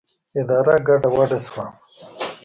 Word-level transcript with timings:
اداره 0.39 0.75
ګډه 0.87 1.09
وډه 1.15 1.39
شوه. 1.45 1.65